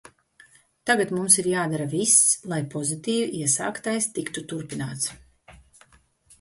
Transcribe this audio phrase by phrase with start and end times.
[0.89, 2.17] Tagad mums ir jādara viss,
[2.55, 5.17] lai pozitīvi iesāktais tiktu turpināts.